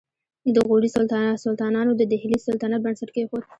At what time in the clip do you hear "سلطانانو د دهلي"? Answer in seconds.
1.45-2.37